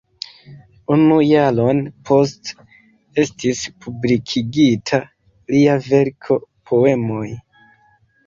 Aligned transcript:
Unu 0.93 1.17
jaron 1.31 1.81
poste 2.09 2.65
estis 3.23 3.61
publikigita 3.85 5.01
lia 5.55 5.75
verko 5.91 6.39
"Poemoj. 6.71 7.29